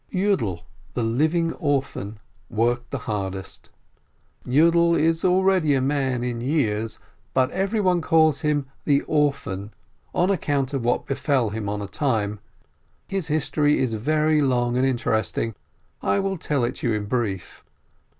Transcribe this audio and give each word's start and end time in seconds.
Yiidel, 0.11 0.63
the 0.95 1.03
"living 1.03 1.53
orphan," 1.53 2.17
worked 2.49 2.89
the 2.89 2.97
hardest. 3.05 3.69
Yiidel 4.47 4.97
is 4.99 5.23
already 5.23 5.75
a 5.75 5.79
man 5.81 6.23
in 6.23 6.41
years, 6.41 6.97
but 7.35 7.51
everyone 7.51 8.01
calls 8.01 8.41
him 8.41 8.65
the 8.85 9.01
"orphan" 9.03 9.71
on 10.11 10.31
account 10.31 10.73
of 10.73 10.83
what 10.83 11.05
befell 11.05 11.51
him 11.51 11.69
on 11.69 11.83
a 11.83 11.87
time. 11.87 12.39
His 13.07 13.27
history 13.27 13.77
is 13.77 13.93
very 13.93 14.41
long 14.41 14.75
and 14.75 14.87
interesting, 14.87 15.53
I 16.01 16.17
will 16.17 16.37
tell 16.39 16.63
it 16.63 16.81
you 16.81 16.93
in 16.93 17.05
brief. 17.05 17.63